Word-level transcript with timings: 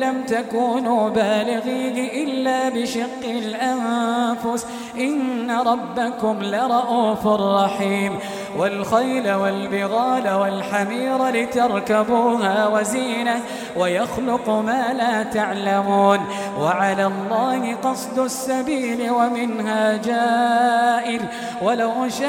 لم 0.00 0.22
تكونوا 0.22 1.08
بالغيه 1.08 2.24
إلا 2.24 2.68
بشق 2.68 3.24
الأنفس. 3.24 4.66
إن 4.98 5.50
ربكم 5.50 6.42
لرؤوف 6.42 7.26
رحيم. 7.26 8.18
والخيل 8.58 9.32
والبغال 9.32 10.28
والحمير 10.28 11.28
لتركبوها 11.28 12.68
وزينة 12.68 13.40
ويخلق 13.76 14.50
ما 14.50 14.92
لا 14.92 15.22
تعلمون. 15.22 16.18
وعلى 16.60 17.06
الله 17.06 17.74
قصد 17.74 18.18
السبيل 18.18 19.10
ومنها 19.10 19.96
جائر. 19.96 21.20
ولو 21.62 22.08
شاء 22.08 22.26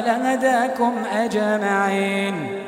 لهداكم 0.00 0.92
أجمعين. 1.12 2.61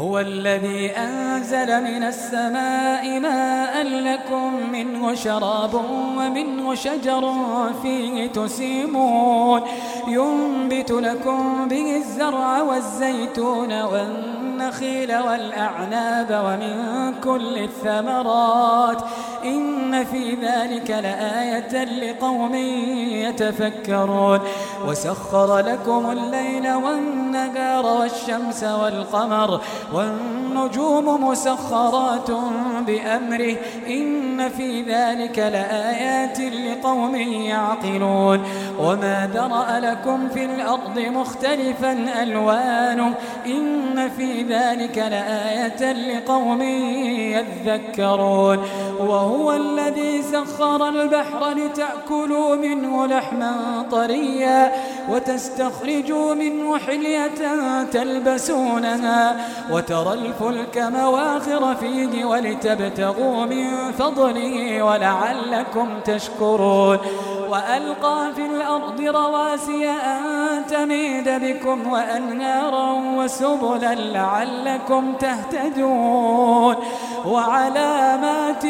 هو 0.00 0.18
الذي 0.18 0.90
أنزل 0.90 1.82
من 1.82 2.02
السماء 2.02 3.20
ماء 3.20 3.82
لكم 3.82 4.70
منه 4.72 5.14
شراب 5.14 5.74
ومنه 6.16 6.74
شجر 6.74 7.34
فيه 7.82 8.26
تسيمون. 8.26 9.62
ينبت 10.08 10.90
لكم 10.90 11.68
به 11.68 11.96
الزرع 11.96 12.62
والزيتون 12.62 13.82
والنخيل 13.82 15.18
والأعناب 15.18 16.42
ومن 16.44 17.14
كل 17.20 17.58
الثمرات. 17.58 19.02
إن 19.44 20.04
في 20.04 20.34
ذلك 20.34 20.90
لآية 20.90 21.84
لقوم 21.84 22.54
يتفكرون. 23.24 24.40
وسخر 24.86 25.58
لكم 25.58 26.10
الليل 26.10 26.72
والنهار 26.72 27.86
والشمس 27.86 28.64
والقمر 28.64 29.60
والنجوم 29.94 31.24
مسخرات 31.24 32.30
بأمره. 32.86 33.56
إن 33.86 34.48
في 34.48 34.82
ذلك 34.82 35.38
لآيات 35.38 36.40
لقوم 36.40 37.14
يعقلون. 37.16 38.44
وما 38.78 39.30
ذرأ 39.34 39.80
لكم 39.80 40.28
في 40.28 40.44
الأرض 40.44 40.98
مختلفا 40.98 42.22
ألوانه. 42.22 43.14
إن 43.56 44.10
في 44.16 44.42
ذلك 44.42 44.98
لآية 44.98 45.92
لقوم 45.92 46.62
يذكرون. 47.36 48.58
وهو 49.00 49.52
الذي 49.52 50.22
سخر 50.22 50.88
البحر 50.88 51.50
لتأكلوا 51.50 52.56
منه 52.56 53.06
لحما 53.06 53.52
طريا 53.90 54.72
وتستخرجوا 55.08 56.34
منه 56.34 56.78
حلية 56.78 57.40
تلبسونها 57.92 59.36
وترى 59.70 60.12
الفلك 60.14 60.78
مواخر 60.78 61.74
فيه 61.74 62.24
ولتبتغوا 62.24 63.46
من 63.46 63.92
فضله 63.92 64.82
ولعلكم 64.82 65.88
تشكرون. 66.04 66.98
وألقى 67.50 68.32
في 68.36 68.46
الأرض 68.46 69.00
رواسي 69.00 69.90
أن 69.90 70.66
تميد 70.70 71.28
بكم 71.28 71.92
وأنهارا 71.92 72.92
وسبلا 73.40 73.94
لعلكم 73.94 75.14
تهتدون 75.14 76.76
وعلامات 77.26 78.64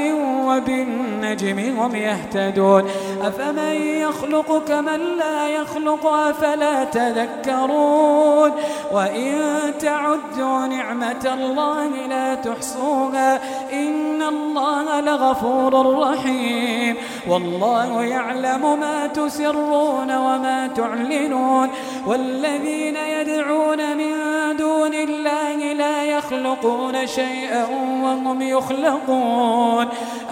وبالنجم 0.46 1.58
هم 1.78 1.94
يهتدون 1.94 2.84
أفمن 3.22 3.74
يخلق 3.82 4.64
كمن 4.68 5.00
لا 5.18 5.48
يخلق 5.48 6.06
أفلا 6.06 6.84
تذكرون 6.84 8.52
وإن 8.92 9.34
تعدوا 9.80 10.66
نعمة 10.66 11.34
الله 11.34 12.06
لا 12.06 12.34
تحصوها 12.34 13.40
إن 13.72 14.22
الله 14.22 15.00
لغفور 15.00 15.98
رحيم 15.98 16.96
والله 17.28 18.02
يعلم 18.02 18.80
ما 18.80 19.06
تسرون 19.06 20.16
وما 20.16 20.70
تعلنون 20.76 21.70
والذين 22.06 22.96
يدعون 22.96 23.79
من 23.94 24.56
دون 24.56 24.94
الله 24.94 25.72
لا 25.72 26.04
يخلقون 26.04 27.06
شيئا 27.06 27.64
وهم 28.02 28.42
يخلقون. 28.42 29.88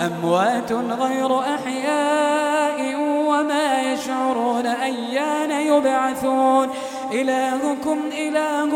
أموات 0.06 0.72
غير 0.72 1.40
أحياء 1.40 2.96
وما 3.28 3.92
يشعرون 3.92 4.66
أيان 4.66 5.50
يبعثون. 5.50 6.68
إلهكم 7.12 7.98
إله 8.18 8.74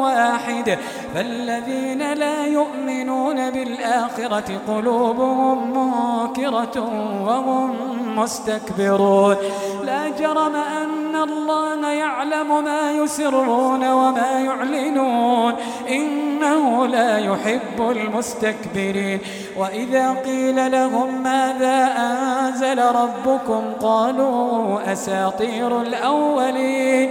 واحد. 0.00 0.78
فالذين 1.14 2.12
لا 2.12 2.46
يؤمنون 2.46 3.50
بالآخرة 3.50 4.60
قلوبهم 4.68 5.70
منكرة 5.70 6.80
وهم 7.26 7.76
مستكبرون. 8.16 9.36
لا 9.84 10.08
جرم 10.08 10.56
أن 10.56 11.16
الله 11.16 11.90
يعلم 11.90 12.64
ما 12.64 12.92
يسرون 12.92 13.90
وما 13.92 14.40
يعلنون. 14.40 15.54
إنه 15.90 16.86
لا 16.86 17.18
يحب 17.18 17.90
المستكبرين. 17.90 19.18
وإذا 19.56 20.12
قيل 20.12 20.72
لهم 20.72 21.22
ماذا 21.22 21.92
أنزل 21.96 22.78
ربكم 22.78 23.62
قالوا 23.82 24.92
أساطير 24.92 25.80
الأولين. 25.80 27.10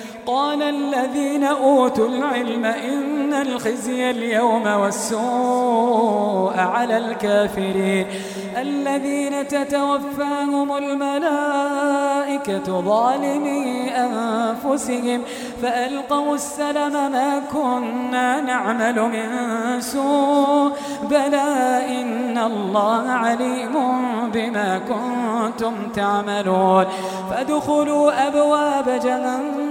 قال 0.25 0.61
الذين 0.61 1.43
أوتوا 1.43 2.07
العلم 2.07 2.65
إن 2.65 3.33
الخزي 3.33 4.09
اليوم 4.09 4.67
والسوء 4.67 6.53
على 6.57 6.97
الكافرين. 6.97 8.05
الذين 8.57 9.47
تتوفاهم 9.47 10.77
الملائكة 10.77 12.81
ظالمي 12.81 13.91
أنفسهم 13.91 15.21
فألقوا 15.61 16.35
السلم 16.35 17.11
ما 17.11 17.41
كنا 17.53 18.41
نعمل 18.41 19.01
من 19.01 19.81
سوء. 19.81 20.71
بلى 21.09 21.81
إن 22.01 22.37
الله 22.37 23.09
عليم 23.09 23.73
بما 24.33 24.81
كنتم 24.89 25.73
تعملون. 25.95 26.85
فادخلوا 27.29 28.27
أبواب 28.27 28.99
جهنم 29.03 29.70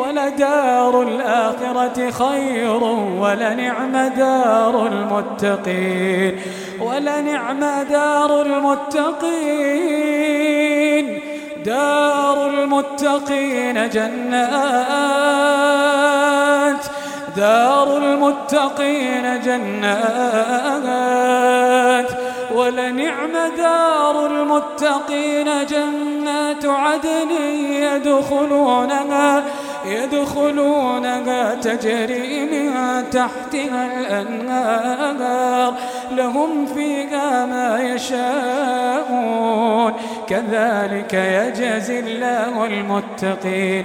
ولدار 0.00 1.02
الآخرة 1.02 2.10
خير 2.10 2.82
ولنعم 3.20 3.92
دار 4.16 4.86
المتقين 4.86 6.40
ولنعم 6.80 7.60
دار 7.90 8.42
المتقين. 8.42 9.60
دار 11.64 12.46
المتقين 12.50 13.88
جنات. 13.88 14.40
دار 17.36 17.96
المتقين 17.96 19.40
جنات. 19.40 20.50
ولنعم 22.54 23.32
دار 23.56 24.26
المتقين 24.26 25.66
جنات 25.66 26.64
عدن 26.64 27.30
يدخلونها. 27.70 29.42
يدخلونها 29.84 31.54
تجري 31.54 32.44
من 32.44 32.72
تحتها 33.10 34.00
الأنهار. 34.00 35.74
لهم 36.12 36.66
فيها 36.66 37.46
ما 37.46 37.80
يشاءون. 37.94 39.92
كذلك 40.28 41.14
يجزي 41.14 42.00
الله 42.00 42.64
المتقين. 42.66 43.84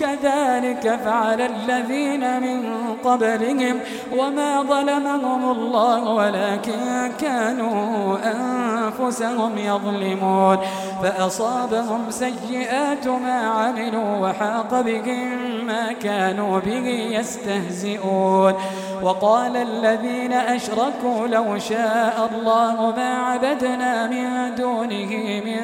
كذلك 0.00 1.00
فعل 1.04 1.40
الذين 1.40 2.40
من 2.40 2.64
قبلهم 3.04 3.80
وما 4.16 4.62
ظلمهم 4.62 5.50
الله 5.50 6.14
ولكن 6.14 7.12
كانوا 7.20 8.16
أنفسهم 8.24 9.58
يظلمون 9.58 10.58
فأصابهم 11.02 12.10
سيئات 12.10 13.06
ما 13.06 13.40
عملوا 13.40 14.28
وحاق 14.28 14.80
بهم 14.80 15.66
ما 15.66 15.92
كانوا 15.92 16.60
به 16.60 16.88
يستهزئون 17.18 18.54
وقال 19.02 19.56
الذين 19.56 20.32
أشركوا 20.32 21.26
لو 21.26 21.58
شاء 21.58 22.30
الله 22.32 22.94
ما 22.96 23.14
عبدنا 23.18 24.06
من 24.06 24.54
دونه 24.54 25.42
من 25.44 25.62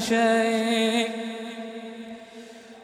شيء 0.00 1.10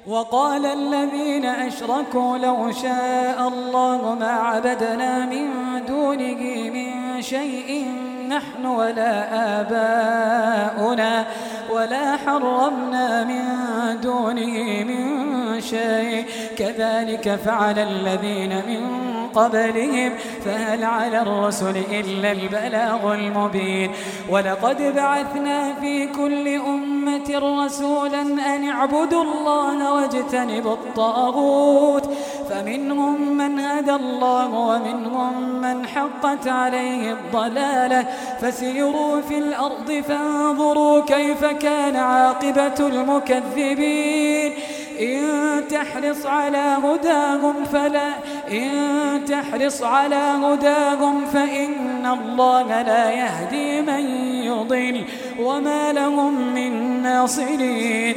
وقال 0.07 0.67
الذين 0.67 1.45
أشركوا 1.45 2.39
لو 2.39 2.73
شاء 2.73 3.49
الله 3.49 4.15
ما 4.15 4.31
عبدنا 4.31 5.27
من 5.27 5.49
دونه 5.87 6.71
من 6.71 7.23
شيء 7.23 7.87
نحن 8.29 8.67
ولا 8.67 9.13
آباؤنا 9.61 11.27
ولا 11.73 12.17
حرمنا 12.17 13.25
من 13.25 13.45
دونه 14.01 14.85
من 14.85 15.61
شيء. 15.61 16.25
كذلك 16.59 17.39
فعل 17.45 17.79
الذين 17.79 18.57
من 18.57 18.83
قبلهم 19.35 20.13
فهل 20.45 20.85
على 20.85 21.23
الرسل 21.23 21.77
إلا 21.91 22.33
البلاغ 22.33 23.15
المبين. 23.15 23.91
ولقد 24.29 24.95
بعثنا 24.97 25.75
في 25.81 26.07
كل 26.07 26.49
أمة 26.49 27.29
رسولا 27.65 28.23
أن 28.23 28.69
اعبدوا 28.69 29.23
الله 29.23 29.95
واجتنبوا 29.95 30.73
الطاغوت. 30.73 32.11
فمنهم 32.51 33.37
من 33.37 33.61
هدى 33.61 33.95
الله 33.95 34.49
ومنهم 34.49 35.61
من 35.61 35.87
حقت 35.87 36.49
عليه 36.49 37.13
الضلالة. 37.13 38.07
فسيروا 38.41 39.21
في 39.21 39.39
الأرض 39.39 40.05
فانظروا 40.09 41.01
كيف 41.05 41.45
كان 41.45 41.97
عاقبة 41.97 42.87
المكذبين. 42.87 44.53
إن 45.01 45.23
تحرص 45.69 46.27
على 46.27 46.77
هداهم 46.85 47.65
فلا 47.65 48.09
إن 48.51 48.71
تحرص 49.29 49.83
على 49.83 50.15
هداهم 50.15 51.27
فإن 51.27 52.07
الله 52.07 52.83
لا 52.83 53.11
يهدي 53.11 53.83
من 53.83 54.05
يضل. 54.45 55.05
وما 55.41 55.93
لهم 55.93 56.55
من 56.55 57.03
ناصرين. 57.03 58.17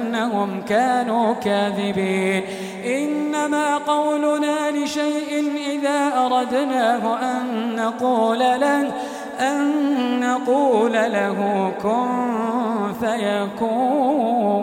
أنهم 0.11 0.61
كانوا 0.61 1.33
كاذبين. 1.33 2.43
إنما 2.85 3.77
قولنا 3.77 4.71
لشيء 4.71 5.51
إذا 5.71 6.11
أردناه 6.17 7.19
أن 7.19 7.75
نقول 7.75 8.39
له 8.39 8.91
أن 9.39 10.19
نقول 10.19 10.93
له 10.93 11.71
كن 11.83 12.93
فيكون. 12.99 14.61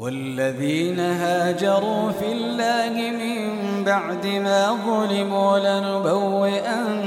والذين 0.00 1.00
هاجروا 1.00 2.10
في 2.10 2.32
الله 2.32 3.10
من 3.10 3.84
بعد 3.84 4.26
ما 4.26 4.78
ظلموا 4.86 5.58
لنبوئنهم 5.58 7.02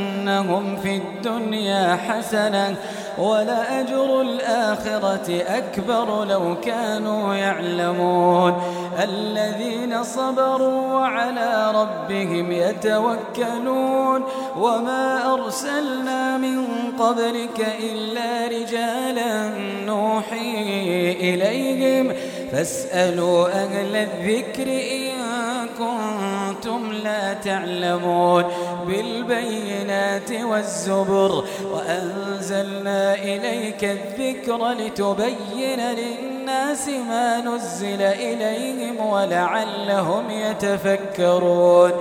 في 0.84 0.98
الدنيا 0.98 1.96
حسنة 1.96 2.76
ولأجر 3.20 4.22
الآخرة 4.22 5.44
أكبر 5.48 6.26
لو 6.26 6.56
كانوا 6.62 7.36
يعلمون. 7.36 8.62
الذين 9.04 10.04
صبروا 10.04 10.94
وعلى 10.94 11.72
ربهم 11.76 12.52
يتوكلون. 12.52 14.24
وما 14.60 15.34
أرسلنا 15.34 16.38
من 16.38 16.66
قبلك 17.00 17.76
إلا 17.80 18.48
رجالا 18.48 19.50
نوحي 19.86 21.12
إليهم. 21.12 22.14
فاسألوا 22.52 23.48
أهل 23.48 23.96
الذكر 23.96 24.68
إن 24.68 25.37
كنتم 25.78 26.92
لا 26.92 27.34
تعلمون 27.34 28.44
بالبينات 28.88 30.32
والزبر 30.32 31.44
وأنزلنا 31.72 33.14
إليك 33.14 33.84
الذكر 33.84 34.72
لتبين 34.72 35.80
للناس 35.80 36.88
ما 36.88 37.42
نزل 37.42 38.02
إليهم 38.02 39.06
ولعلهم 39.06 40.30
يتفكرون 40.30 41.92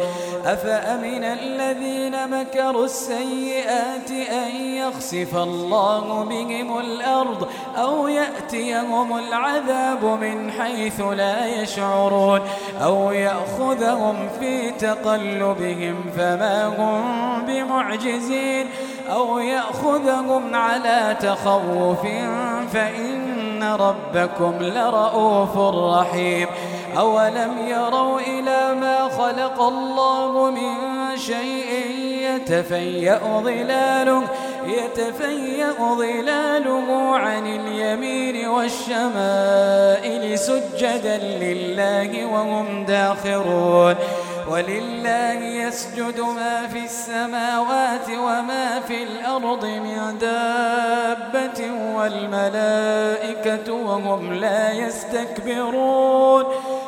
أفأمن 0.46 1.24
الذين 1.24 2.40
مكروا 2.40 2.84
السيئات 2.84 4.10
أن 4.10 4.50
يخسف 4.56 5.36
الله 5.36 6.24
بهم 6.24 6.78
الأرض 6.78 7.48
أو 7.76 8.08
يأتيهم 8.08 9.18
العذاب 9.18 10.04
من 10.04 10.50
حيث 10.50 11.00
لا 11.00 11.46
يشعرون 11.46 12.40
أو 12.82 13.12
يأخذهم 13.12 14.28
في 14.40 14.70
تقلبهم 14.70 16.04
فما 16.16 16.66
هم 16.66 17.42
بمعجزين 17.46 18.66
أو 19.12 19.38
يأخذهم 19.38 20.54
على 20.54 21.16
تخوف 21.20 22.02
فإن 22.72 23.62
ربكم 23.62 24.54
لرؤوف 24.60 25.58
رحيم 25.58 26.46
أولم 26.98 27.52
يروا 27.68 28.20
إلى 28.20 28.74
ما 28.80 29.08
خلق 29.08 29.62
الله 29.62 30.50
من 30.50 31.16
شيء 31.16 31.90
يتفيأ 32.20 33.20
ظلاله 33.42 34.22
يتفيأ 34.66 35.72
ظلاله 35.78 37.16
عن 37.16 37.46
اليمين 37.46 38.48
والشمائل 38.48 40.38
سجدا 40.38 41.16
لله 41.16 42.26
وهم 42.26 42.84
داخرون 42.84 43.94
ولله 44.50 45.44
يسجد 45.44 46.20
ما 46.20 46.66
في 46.66 46.84
السماوات 46.84 48.08
وما 48.08 48.80
في 48.88 49.02
الأرض 49.02 49.64
من 49.64 50.18
دابة 50.18 51.70
والملائكة 51.94 53.72
وهم 53.72 54.32
لا 54.32 54.72
يستكبرون 54.72 56.44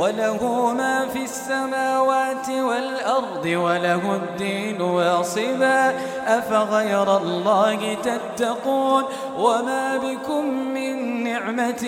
وله 0.00 0.72
ما 0.72 1.06
في 1.12 1.22
السماوات 1.24 2.48
والأرض 2.48 3.44
وله 3.44 4.14
الدين 4.14 4.80
واصبا. 4.80 5.94
أفغير 6.26 7.16
الله 7.16 7.96
تتقون 8.02 9.04
وما 9.38 9.96
بكم 9.96 10.44
من 10.74 11.24
نعمة 11.24 11.84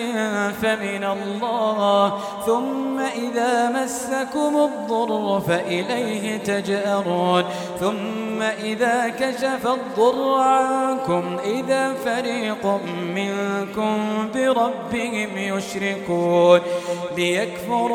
فمن 0.61 1.03
الله. 1.03 2.19
ثم 2.45 2.99
إذا 2.99 3.69
مسكم 3.69 4.69
الضر 4.69 5.41
فإليه 5.47 6.37
تجأرون. 6.37 7.43
ثم 7.79 8.41
إذا 8.41 9.09
كشف 9.19 9.67
الضر 9.67 10.37
عنكم 10.39 11.37
إذا 11.45 11.93
فريق 12.05 12.65
منكم 13.15 13.97
بربهم 14.33 15.29
يشركون. 15.37 16.59
ليكفروا 17.17 17.94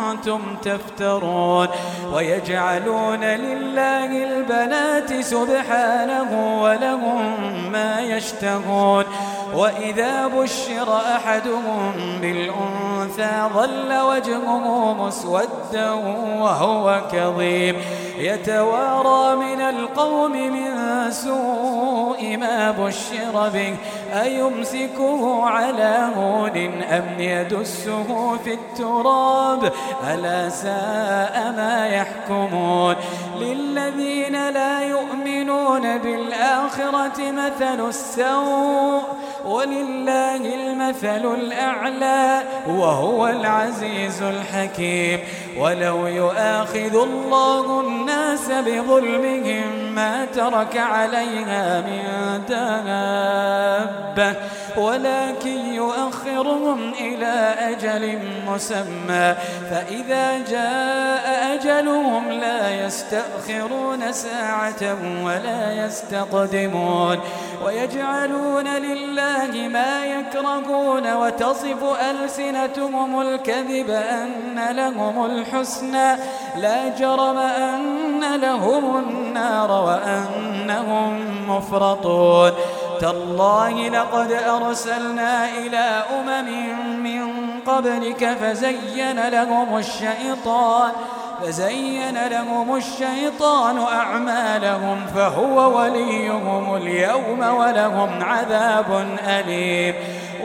كنتم 0.11 0.41
تفترون 0.63 1.67
ويجعلون 2.13 3.23
لله 3.23 4.23
البنات 4.23 5.13
سبحانه 5.21 6.61
ولهم 6.61 7.35
ما 7.71 8.01
يشتهون 8.01 9.03
وإذا 9.55 10.27
بشر 10.27 10.97
أحدهم 11.15 11.93
بالأنثى 12.21 13.49
ظل 13.53 13.99
وجهه 13.99 14.93
مسودا 14.93 15.91
وهو 16.39 17.01
كظيم. 17.11 17.75
يتوارى 18.17 19.35
من 19.35 19.61
القوم 19.61 20.31
من 20.31 20.71
سوء 21.11 22.37
ما 22.37 22.71
بشر 22.71 23.49
به. 23.53 23.75
أيمسكه 24.21 25.43
على 25.45 26.07
هون 26.15 26.83
أم 26.83 27.19
يدسه 27.19 28.37
في 28.43 28.53
التراب؟ 28.53 29.71
ألا 30.09 30.49
ساء 30.49 31.53
ما 31.57 31.87
يحكمون 31.87 32.95
للذين 33.39 34.49
لا 34.49 34.81
يؤمنون 34.81 35.97
بالآخرة 35.97 37.31
مثل 37.31 37.87
السوء 37.87 39.01
ولله 39.45 40.35
المثل 40.35 41.33
الأعلى 41.33 42.43
وهو 42.67 43.27
العزيز 43.27 44.21
الحكيم 44.21 45.19
ولو 45.57 46.07
يؤاخذ 46.07 46.95
الله 46.95 47.79
الناس 47.79 48.51
بظلمهم 48.51 49.80
ما 49.95 50.25
ترك 50.25 50.77
عليها 50.77 51.81
من 51.81 52.03
دابة 52.49 54.35
ولكن 54.77 55.73
يؤخرهم 55.73 56.93
إلى 56.93 57.55
أجل 57.59 58.19
مسمى. 58.47 59.35
فإذا 59.71 60.37
جاء 60.49 61.53
أجلهم 61.53 62.31
لا 62.31 62.85
يستأخرون 62.85 64.11
ساعة 64.11 64.97
ولا 65.23 65.85
يستقدمون. 65.85 67.19
ويجعلون 67.65 68.67
لله 68.67 69.67
ما 69.67 70.05
يكرهون 70.05 71.13
وتصف 71.13 71.83
ألسنتهم 72.11 73.21
الكذب 73.21 73.89
أن 73.89 74.75
لهم 74.75 75.25
الحسنى. 75.25 76.15
لا 76.57 76.87
جرم 76.99 77.37
أن 77.37 78.21
لهم 78.41 78.97
النار 78.97 79.80
وأنهم 79.85 81.19
مفرطون. 81.47 82.51
تالله 83.01 83.89
لقد 83.89 84.31
أرسلنا 84.31 85.49
إلى 85.57 86.03
أمم 86.19 86.49
من 87.03 87.31
قبلك 87.67 88.37
فزين 88.41 89.29
لهم 89.29 89.77
الشيطان 89.77 90.91
فزين 91.41 92.27
لهم 92.27 92.75
الشيطان 92.75 93.79
أعمالهم 93.79 95.05
فهو 95.15 95.79
وليهم 95.79 96.75
اليوم 96.75 97.39
ولهم 97.39 98.23
عذاب 98.23 99.17
أليم. 99.27 99.95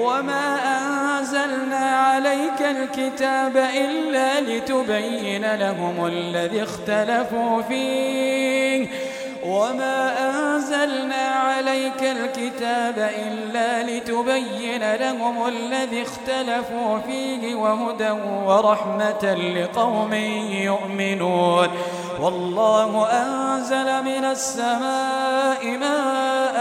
وما 0.00 0.56
أنزلنا 0.78 1.96
عليك 1.96 2.62
الكتاب 2.62 3.56
إلا 3.56 4.40
لتبين 4.40 5.54
لهم 5.54 6.06
الذي 6.06 6.62
اختلفوا 6.62 7.62
فيه. 7.62 8.65
وما 9.46 10.12
أنزلنا 10.28 11.26
عليك 11.26 12.02
الكتاب 12.02 13.10
إلا 13.26 13.82
لتبين 13.82 14.94
لهم 14.94 15.48
الذي 15.48 16.02
اختلفوا 16.02 16.98
فيه 17.06 17.54
وهدى 17.54 18.10
ورحمة 18.44 19.34
لقوم 19.34 20.14
يؤمنون 20.52 21.68
والله 22.20 23.06
أنزل 23.06 24.04
من 24.04 24.24
السماء 24.24 25.78
ماء 25.80 26.56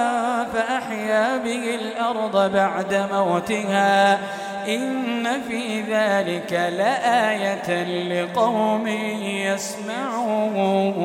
فأحيا 0.53 1.37
به 1.37 1.75
الأرض 1.75 2.51
بعد 2.51 3.07
موتها 3.13 4.19
إن 4.67 5.41
في 5.47 5.81
ذلك 5.81 6.53
لآية 6.53 7.83
لقوم 8.09 8.87
يسمعون 9.21 10.95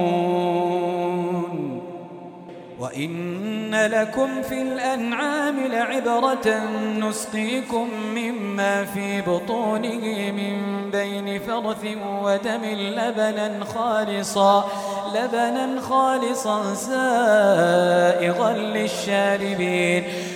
وإن 2.81 3.75
لكم 3.75 4.43
في 4.43 4.63
الأنعام 4.63 5.67
لعبرة 5.67 6.65
نسقيكم 6.99 7.89
مما 8.15 8.85
في 8.85 9.21
بطونه 9.21 10.31
من 10.31 10.91
بين 10.91 11.41
فرث 11.41 11.85
ودم 12.23 12.65
لبنا 12.65 13.65
خالصا 13.65 14.71
لبنا 15.15 15.81
خالصا 15.81 16.75
سائغا 16.75 18.53
للشاربين. 18.53 20.05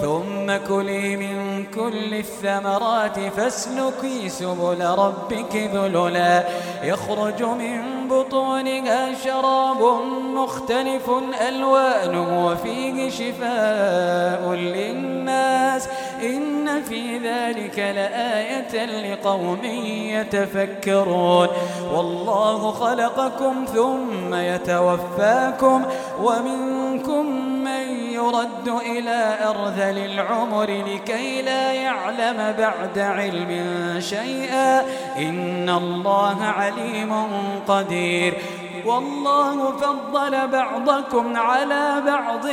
ثم 0.00 0.56
كلي 0.68 1.16
من 1.16 1.66
كل 1.74 2.14
الثمرات 2.14 3.20
فاسلكي 3.36 4.28
سبل 4.28 4.84
ربك 4.84 5.56
ذللا. 5.74 6.44
يخرج 6.82 7.42
من 7.42 8.08
بطونها 8.10 9.14
شراب 9.24 9.82
مختلف 10.34 11.10
ألوانه 11.48 12.46
وفيه 12.46 13.10
شفاء 13.10 14.52
للناس. 14.54 15.88
إن 16.22 16.82
في 16.82 17.18
ذلك 17.18 17.78
لآية 17.78 18.84
لقوم 19.12 19.64
يتفكرون. 20.14 21.48
والله 21.94 22.72
خلقكم 22.72 23.64
ثم 23.74 24.34
يتوفاكم 24.34 25.82
ومنكم 26.22 26.52
من 26.52 26.81
يرد 28.32 28.68
إلى 28.68 29.38
أرذل 29.48 29.98
العمر 29.98 30.64
لكي 30.64 31.42
لا 31.42 31.72
يعلم 31.72 32.54
بعد 32.58 32.98
علم 32.98 33.50
شيئا. 34.00 34.80
إن 35.16 35.70
الله 35.70 36.44
عليم 36.44 37.26
قدير. 37.68 38.34
والله 38.86 39.76
فضل 39.76 40.48
بعضكم 40.48 41.36
على 41.36 42.02
بعض 42.06 42.46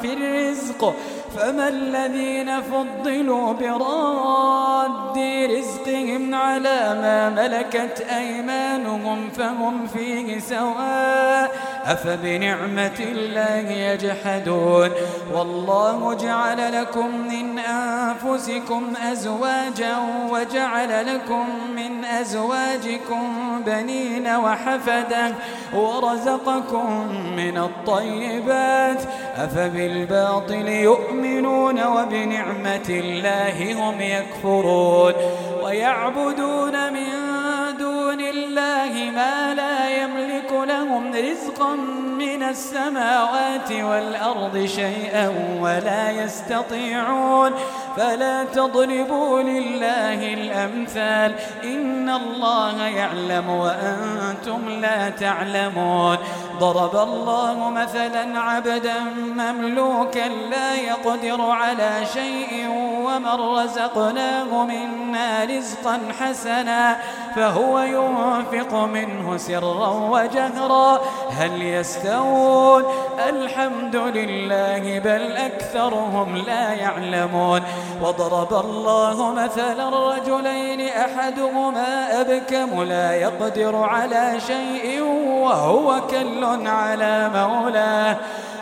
في 0.00 0.12
الرزق. 0.12 0.94
فما 1.36 1.68
الذين 1.68 2.60
فضلوا 2.60 3.52
براد 3.52 5.18
رزقهم 5.58 6.34
على 6.34 6.98
ما 7.02 7.28
ملكت 7.28 8.06
أيمانهم 8.16 9.30
فهم 9.30 9.86
فيه 9.86 10.38
سواء. 10.38 11.69
أفبنعمة 11.84 12.98
الله 13.00 13.70
يجحدون؟ 13.70 14.90
والله 15.32 16.14
جعل 16.14 16.80
لكم 16.80 17.28
من 17.28 17.58
أنفسكم 17.58 18.92
أزواجا 19.12 19.96
وجعل 20.30 21.14
لكم 21.14 21.46
من 21.76 22.04
أزواجكم 22.04 23.22
بنين 23.66 24.28
وحفدا 24.28 25.34
ورزقكم 25.74 27.08
من 27.36 27.58
الطيبات. 27.58 29.02
أفبالباطل 29.36 30.68
يؤمنون 30.68 31.86
وبنعمة 31.86 32.88
الله 32.88 33.72
هم 33.72 34.00
يكفرون. 34.00 35.12
ويعبدون 35.62 36.92
من 36.92 37.10
دون 37.78 38.20
الله 38.20 39.10
ما 39.14 39.54
لا 39.54 40.02
يملك 40.02 40.39
لهم 40.64 41.12
رزقا 41.14 41.74
من 42.18 42.42
السماوات 42.42 43.72
والأرض 43.72 44.66
شيئا 44.66 45.28
ولا 45.60 46.10
يستطيعون. 46.10 47.52
فلا 47.96 48.44
تضربوا 48.44 49.42
لله 49.42 50.34
الأمثال. 50.34 51.34
إن 51.64 52.10
الله 52.10 52.86
يعلم 52.86 53.50
وأنتم 53.50 54.68
لا 54.68 55.10
تعلمون. 55.10 56.16
ضرب 56.60 56.96
الله 56.96 57.70
مثلا 57.70 58.40
عبدا 58.40 59.00
مملوكا 59.36 60.28
لا 60.28 60.74
يقدر 60.74 61.40
على 61.40 61.90
شيء 62.12 62.68
ومن 63.04 63.40
رزقناه 63.56 64.64
منا 64.64 65.44
رزقا 65.44 65.98
حسنا 66.20 66.96
فهو 67.36 67.78
ينفق 67.78 68.74
منه 68.74 69.36
سرا 69.36 69.88
وجهرا. 69.88 71.00
هل 71.38 71.62
يستوون؟ 71.62 72.84
الحمد 73.28 73.96
لله 73.96 74.98
بل 74.98 75.36
أكثرهم 75.36 76.36
لا 76.36 76.72
يعلمون. 76.72 77.62
وضرب 78.02 78.52
الله 78.64 79.32
مثلا 79.32 80.12
رجلين 80.12 80.88
أحدهما 80.88 82.20
أبكم 82.20 82.82
لا 82.82 83.14
يقدر 83.14 83.76
على 83.76 84.40
شيء 84.46 85.02
وهو 85.44 86.00
كل 86.10 86.49
على 86.66 87.30
مولاه 87.34 88.16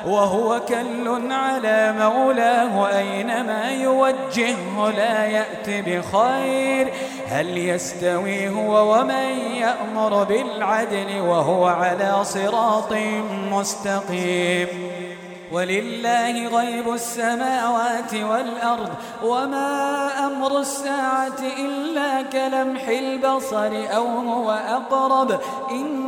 وهو 0.06 0.60
كل 0.60 1.32
على 1.32 1.94
مولاه 1.98 2.98
أينما 2.98 3.70
يوجهه 3.70 4.90
لا 4.96 5.26
يأت 5.26 5.68
بخير. 5.68 6.92
هل 7.28 7.58
يستوي 7.58 8.48
هو 8.48 8.94
ومن 8.94 9.28
يأمر 9.54 10.24
بالعدل 10.24 11.20
وهو 11.20 11.66
على 11.66 12.24
صراط 12.24 12.92
مستقيم. 13.52 14.68
ولله 15.52 16.48
غيب 16.48 16.92
السماوات 16.92 18.14
والأرض 18.14 18.90
وما 19.24 20.10
أمر 20.26 20.58
الساعة 20.60 21.40
إلا 21.58 22.22
كلمح 22.22 22.88
البصر 22.88 23.72
أو 23.96 24.06
هو 24.06 24.50
أقرب. 24.50 25.40
إن 25.70 26.07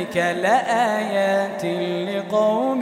لآيات 0.15 1.65
لقوم 2.09 2.81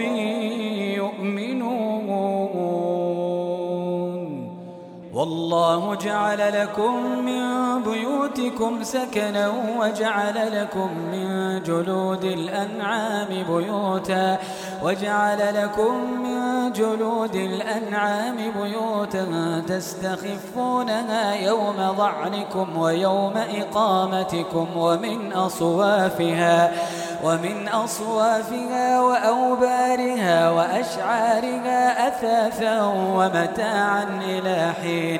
والله 5.19 5.95
جعل 5.95 6.61
لكم 6.61 7.25
من 7.25 7.83
بيوتكم 7.83 8.83
سكنا 8.83 9.51
وجعل 9.79 10.61
لكم 10.61 10.89
من 11.11 11.63
جلود 11.63 12.23
الأنعام 12.23 13.27
بيوتا 13.27 14.37
وجعل 14.83 15.63
لكم 15.63 16.21
من 16.23 16.71
جلود 16.71 17.35
الأنعام 17.35 18.35
بيوتا 18.61 19.25
تستخفونها 19.67 21.35
يوم 21.35 21.75
ضعنكم 21.97 22.77
ويوم 22.77 23.33
إقامتكم 23.37 24.67
ومن 24.77 25.33
أصوافها 25.33 26.71
ومن 27.23 27.67
أصوافها 27.67 29.01
وأوبارها 29.01 30.49
وأشعارها 30.49 32.07
أثاثا 32.07 32.83
ومتاعا 32.85 34.03
إلى 34.21 34.73
حين 34.81 35.19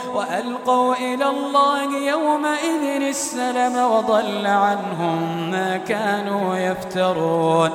وألقوا 0.15 0.95
إلى 0.95 1.25
الله 1.25 1.97
يومئذ 1.97 3.01
السلم 3.01 3.75
وضل 3.77 4.47
عنهم 4.47 5.51
ما 5.51 5.77
كانوا 5.77 6.55
يفترون. 6.55 7.69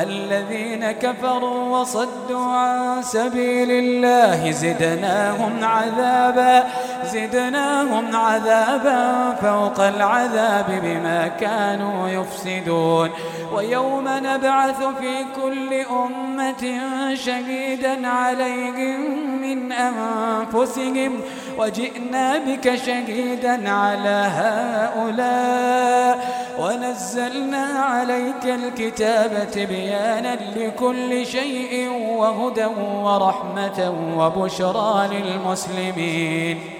الذين 0.00 0.92
كفروا 0.92 1.78
وصدوا 1.78 2.46
عن 2.46 3.02
سبيل 3.02 3.70
الله 3.70 4.50
زدناهم 4.50 5.64
عذابا. 5.64 6.66
زدناهم 7.12 8.16
عذابا 8.16 9.34
فوق 9.42 9.80
العذاب 9.80 10.80
بما 10.82 11.28
كانوا 11.28 12.08
يفسدون. 12.08 13.10
ويوم 13.54 14.04
نبعث 14.08 14.82
في 15.00 15.24
كل 15.36 15.74
أمة 16.04 16.80
شهيدا 17.14 18.08
عليهم 18.08 19.00
من 19.42 19.72
أنفسهم 19.72 21.20
وجئنا 21.58 22.38
بك 22.38 22.74
شهيدا 22.74 23.70
على 23.70 24.18
هؤلاء. 24.40 26.16
ونزلنا 26.60 27.66
عليك 27.66 28.44
الكتاب 28.44 29.32
تبيانا 29.52 30.38
لكل 30.56 31.26
شيء 31.26 31.90
وهدى 32.16 32.66
ورحمة 33.04 33.78
وبشرى 34.18 35.08
للمسلمين. 35.12 36.79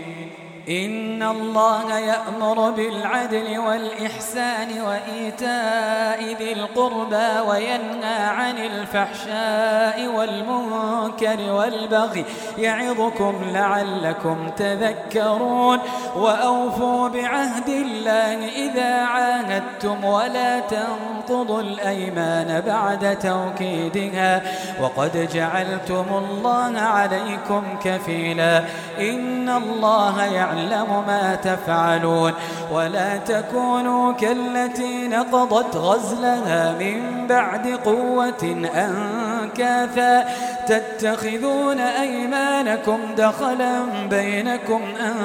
إن 0.71 1.23
الله 1.23 1.99
يأمر 1.99 2.71
بالعدل 2.71 3.59
والإحسان 3.59 4.69
وإيتاء 4.81 6.37
ذي 6.39 6.53
القربى 6.53 7.49
وينهى 7.49 8.25
عن 8.25 8.59
الفحشاء 8.59 10.07
والمنكر 10.17 11.53
والبغي 11.53 12.25
يعظكم 12.59 13.35
لعلكم 13.53 14.49
تذكرون 14.57 15.79
وأوفوا 16.17 17.09
بعهد 17.09 17.69
الله 17.69 18.49
إذا 18.49 18.95
عاهدتم 19.05 20.05
ولا 20.05 20.61
تنقضوا 20.61 21.61
الأيمان 21.61 22.61
بعد 22.67 23.19
توكيدها 23.19 24.43
وقد 24.81 25.29
جعلتم 25.35 26.05
الله 26.11 26.81
عليكم 26.81 27.63
كفيلا 27.85 28.65
إن 28.99 29.49
الله 29.49 30.25
يعلم 30.25 30.60
يعلم 30.61 31.05
ما 31.07 31.35
تفعلون 31.35 32.33
ولا 32.73 33.17
تكونوا 33.17 34.13
كالتي 34.13 35.09
نقضت 35.09 35.77
غزلها 35.77 36.75
من 36.81 37.27
بعد 37.27 37.67
قوة 37.67 38.69
أنكاثا 38.75 40.25
تتخذون 40.67 41.81
أيمانكم 41.81 42.99
دخلا 43.17 43.83
بينكم 44.11 44.83
أن 45.01 45.17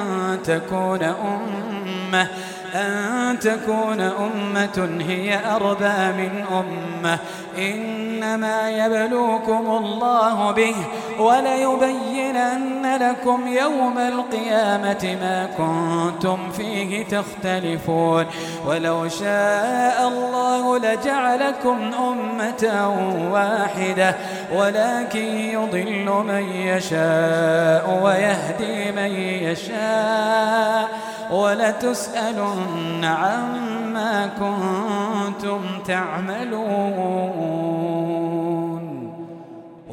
تكون 0.44 1.02
أمة 1.02 2.28
أن 2.76 3.38
تكون 3.38 4.00
أمة 4.00 5.02
هي 5.08 5.40
أربى 5.56 6.22
من 6.22 6.44
أمة. 6.50 7.18
إنما 7.58 8.70
يبلوكم 8.70 9.70
الله 9.70 10.50
به 10.50 10.74
وليبينن 11.18 12.96
لكم 13.00 13.46
يوم 13.46 13.98
القيامة 13.98 15.16
ما 15.20 15.48
كنتم 15.58 16.50
فيه 16.50 17.04
تختلفون. 17.04 18.26
ولو 18.66 19.08
شاء 19.08 20.08
الله 20.08 20.78
لجعلكم 20.78 21.90
أمة 21.98 22.94
واحدة 23.32 24.14
ولكن 24.54 25.24
يضل 25.24 26.24
من 26.28 26.44
يشاء 26.52 28.00
ويهدي 28.02 28.92
من 28.92 29.10
يشاء. 29.50 31.05
ولتسألن 31.30 33.04
عما 33.04 34.26
كنتم 34.26 35.60
تعملون. 35.86 37.36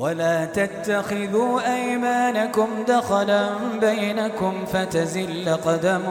ولا 0.04 0.46
تتخذوا 0.46 1.74
أيمانكم 1.76 2.68
دخلا 2.88 3.50
بينكم 3.82 4.54
فتزل 4.74 5.58
قدم 5.66 6.02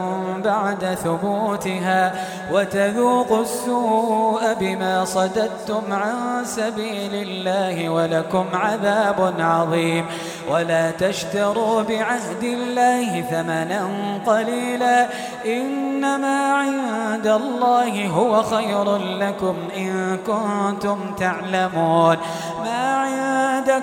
بعد 0.45 0.97
ثبوتها 1.03 2.13
وتذوقوا 2.51 3.41
السوء 3.41 4.53
بما 4.59 5.05
صددتم 5.05 5.81
عن 5.91 6.45
سبيل 6.45 7.13
الله 7.13 7.89
ولكم 7.89 8.45
عذاب 8.53 9.33
عظيم. 9.39 10.05
ولا 10.51 10.91
تشتروا 10.91 11.81
بعهد 11.81 12.43
الله 12.43 13.21
ثمنا 13.21 13.87
قليلا. 14.25 15.07
إنما 15.45 16.53
عند 16.53 17.27
الله 17.27 18.07
هو 18.07 18.43
خير 18.43 18.97
لكم 18.97 19.55
إن 19.77 20.17
كنتم 20.17 20.97
تعلمون. 21.19 22.17
ما 22.65 22.97
عندكم 22.97 23.82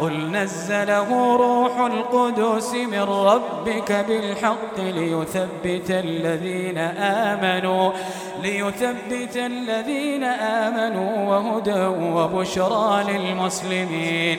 قل 0.00 0.30
نزله 0.30 1.36
روح 1.36 1.80
القدس 1.80 2.74
من 2.74 3.02
ربك 3.02 3.92
بالحق 4.08 4.76
ليثبت 4.78 5.90
الذين 5.90 6.78
آمنوا 7.28 7.92
ليثبت 8.42 9.36
الذين 9.36 10.24
آمنوا 10.24 11.28
وهدى 11.28 11.86
وبشرى 12.16 13.04
للمسلمين. 13.12 14.38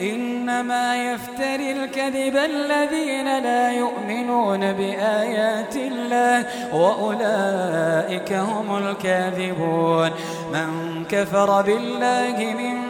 إنما 0.00 1.12
يفتري 1.12 1.72
الكذب 1.72 2.36
الذين 2.36 3.38
لا 3.38 3.72
يؤمنون 3.72 4.72
بآيات 4.72 5.76
الله 5.76 6.46
وأولئك 6.74 8.32
هم 8.32 8.76
الكاذبون. 8.76 10.10
من 10.52 11.04
كفر 11.04 11.62
بالله 11.62 12.54
من 12.58 12.89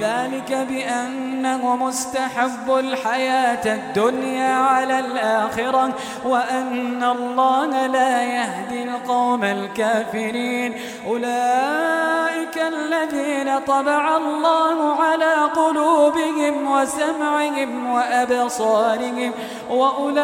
ذلك 0.00 0.52
بأنه 0.68 1.76
مستحب 1.76 2.70
الحياة 2.78 3.74
الدنيا 3.74 4.54
على 4.54 4.98
الآخرة 4.98 5.94
وأن 6.24 7.02
الله 7.02 7.86
لا 7.86 8.22
يهدي 8.22 8.84
القوم 8.84 9.44
الكافرين. 9.44 10.74
أولئك 11.06 12.58
الذين 12.68 13.58
طبع 13.66 14.16
الله 14.16 15.02
على 15.02 15.34
قلوبهم 15.56 16.70
وسمعهم 16.70 17.90
وأبصارهم 17.90 19.32
وأولئك 19.70 20.20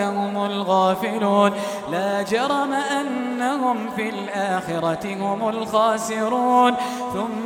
هم 0.00 0.44
الغافلون. 0.44 1.52
لا 1.92 2.22
جرم 2.22 2.72
أنهم 2.72 3.90
في 3.96 4.08
الآخرة 4.08 5.14
هم 5.14 5.48
الخاسرون. 5.48 6.74
ثم 7.14 7.45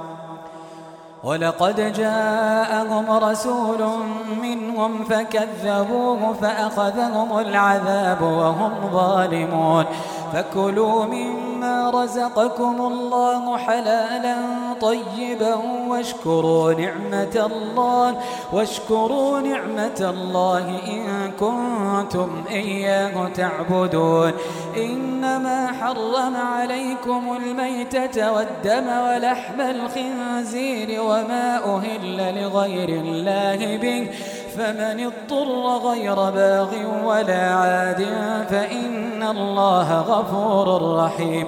ولقد 1.23 1.93
جاءهم 1.93 3.11
رسول 3.11 3.79
منهم 4.41 5.03
فكذبوه 5.03 6.33
فأخذهم 6.33 7.39
العذاب 7.39 8.21
وهم 8.21 8.71
ظالمون 8.93 9.85
فكلوا 10.33 11.05
مما 11.05 11.40
رزقكم 11.93 12.81
الله 12.81 13.57
حلالا 13.57 14.35
طيبا 14.81 15.55
واشكروا 15.87 16.73
نعمة 16.73 17.49
الله 17.51 18.15
واشكروا 18.53 19.39
نعمة 19.39 19.99
الله 20.09 20.65
إن 20.87 21.31
كنتم 21.39 22.43
إياه 22.49 23.27
تعبدون. 23.27 24.31
إنما 24.77 25.67
حرم 25.81 26.35
عليكم 26.35 27.37
الميتة 27.37 28.31
والدم 28.31 28.87
ولحم 28.87 29.61
الخنزير 29.61 31.01
وما 31.01 31.75
أهل 31.75 32.41
لغير 32.41 32.89
الله 32.89 33.77
به. 33.77 34.11
فمن 34.57 35.09
اضطر 35.09 35.89
غير 35.89 36.15
باغ 36.15 36.71
ولا 37.03 37.53
عاد 37.53 38.01
فإن 38.49 39.23
الله 39.23 40.01
غفور 40.01 40.97
رحيم. 40.97 41.47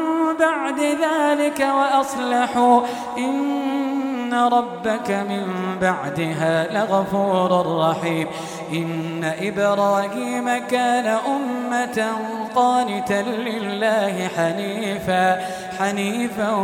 بعد 0.39 0.79
ذلك 0.79 1.59
وأصلحوا. 1.59 2.81
إن 3.17 4.33
ربك 4.33 5.11
من 5.11 5.45
بعدها 5.81 6.73
لغفور 6.73 7.79
رحيم. 7.89 8.27
إن 8.73 9.33
إبراهيم 9.41 10.67
كان 10.67 11.17
أمة 11.27 12.07
قانتا 12.55 13.21
لله 13.21 14.27
حنيفا 14.37 15.41
حنيفا 15.79 16.55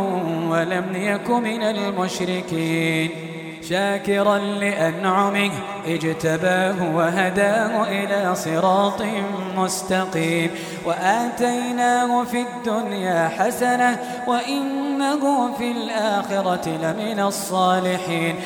ولم 0.50 0.86
يك 0.94 1.30
من 1.30 1.62
المشركين. 1.62 3.37
شاكرا 3.68 4.38
لأنعمه 4.38 5.50
اجتباه 5.86 6.96
وهداه 6.96 7.84
إلى 7.84 8.34
صراط 8.34 9.02
مستقيم. 9.56 10.50
وآتيناه 10.84 12.24
في 12.24 12.42
الدنيا 12.42 13.28
حسنة 13.28 13.98
وإنه 14.26 15.54
في 15.58 15.70
الآخرة 15.70 16.68
لمن 16.68 17.20
الصالحين. 17.20 18.36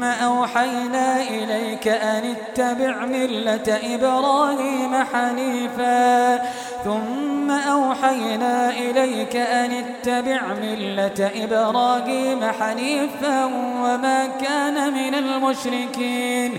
ثم 0.00 0.06
أوحينا 0.06 1.22
إليك 1.22 1.88
أن 1.88 2.34
اتبع 2.36 3.04
ملة 3.04 3.80
إبراهيم 3.94 5.04
حنيفا. 5.12 6.36
ثم 6.84 7.50
أوحينا 7.50 8.70
إليك 8.70 9.36
أن 9.36 9.70
اتبع 9.72 10.40
ملة 10.62 11.30
إبراهيم 11.44 12.40
حنيفا 12.60 13.44
وما 13.84 14.26
كان 14.26 14.92
من 14.92 15.14
المشركين. 15.14 16.58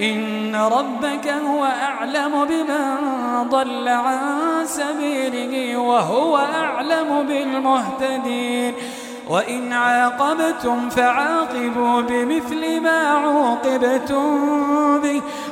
إن 0.00 0.56
ربك 0.56 1.28
هو 1.28 1.64
أعلم 1.64 2.44
بمن 2.44 3.48
ضل 3.48 3.88
عن 3.88 4.18
سبيله 4.64 5.76
وهو 5.76 6.36
أعلم 6.36 7.26
بالمهتدين. 7.28 8.74
وإن 9.28 9.72
عاقبتم 9.72 10.88
فعاقبوا 10.88 12.00
بمثل 12.00 12.80
ما 12.80 13.08
عوقبتم 13.08 15.00
به. 15.00 15.22